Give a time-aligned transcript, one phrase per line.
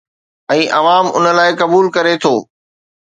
[0.53, 2.33] ۽ عوام ان لاءِ قبول ڪري ٿو